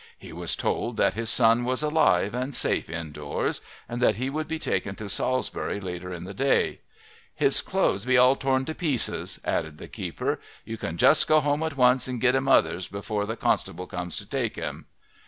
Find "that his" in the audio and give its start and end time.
0.97-1.29